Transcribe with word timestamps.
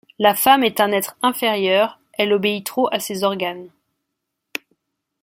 La 0.17 0.33
femme 0.33 0.63
est 0.63 0.79
un 0.79 0.91
être 0.91 1.15
inférieur, 1.21 1.99
elle 2.13 2.33
obéit 2.33 2.65
trop 2.65 2.89
à 2.91 2.99
ses 2.99 3.23
organes. 3.23 3.69